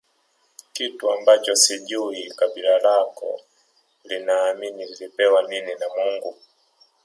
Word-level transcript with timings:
Kitu 0.73 1.11
ambacho 1.11 1.55
sijui 1.55 2.31
kabila 2.35 2.79
lako 2.79 3.39
linaamini 4.03 4.85
lilipewa 4.85 5.43
nini 5.47 5.71
na 5.79 5.85
Mungu 5.97 6.37